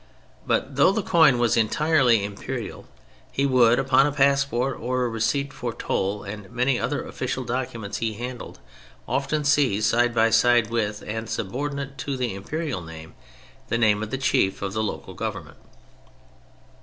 But 0.47 0.77
though 0.77 0.91
the 0.91 1.03
coinage 1.03 1.39
was 1.39 1.55
entirely 1.55 2.23
imperial, 2.23 2.87
he 3.31 3.45
would, 3.45 3.77
upon 3.77 4.07
a 4.07 4.11
passport 4.11 4.79
or 4.79 5.05
a 5.05 5.09
receipt 5.09 5.53
for 5.53 5.73
toll 5.73 6.23
and 6.23 6.49
many 6.49 6.77
another 6.77 7.05
official 7.05 7.43
document 7.43 7.97
he 7.97 8.13
handled, 8.13 8.57
often 9.07 9.43
see 9.43 9.79
side 9.79 10.15
by 10.15 10.31
side 10.31 10.71
with 10.71 11.03
and 11.05 11.29
subordinate 11.29 11.99
to 11.99 12.17
the 12.17 12.33
imperial 12.33 12.81
name, 12.81 13.13
the 13.67 13.77
name 13.77 14.01
of 14.01 14.09
the 14.09 14.17
chief 14.17 14.63
of 14.63 14.73
the 14.73 14.81
local 14.81 15.13
government. 15.13 15.57